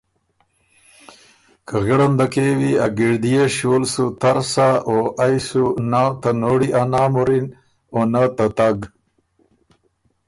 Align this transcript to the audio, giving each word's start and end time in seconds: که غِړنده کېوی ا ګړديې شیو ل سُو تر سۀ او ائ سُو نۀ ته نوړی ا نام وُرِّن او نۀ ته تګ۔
که 1.67 1.75
غِړنده 1.85 2.25
کېوی 2.33 2.71
ا 2.85 2.87
ګړديې 2.97 3.43
شیو 3.55 3.75
ل 3.81 3.83
سُو 3.93 4.05
تر 4.21 4.37
سۀ 4.51 4.67
او 4.89 4.97
ائ 5.25 5.35
سُو 5.47 5.63
نۀ 5.91 6.03
ته 6.21 6.29
نوړی 6.41 6.69
ا 6.79 6.81
نام 6.93 7.11
وُرِّن 7.17 7.45
او 7.93 7.99
نۀ 8.11 8.23
ته 8.35 8.45
تګ۔ 8.57 8.79